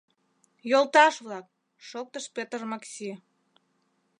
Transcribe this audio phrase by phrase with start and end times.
[0.71, 1.45] —Йолташ-влак,—
[1.89, 3.11] шоктыш Петр Макси.